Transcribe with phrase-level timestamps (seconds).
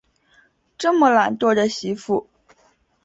[0.79, 2.27] 这么懒惰的媳妇